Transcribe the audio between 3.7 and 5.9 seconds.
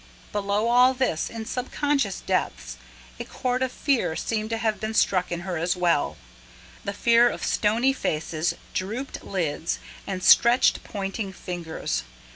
fear seemed to have been struck in her as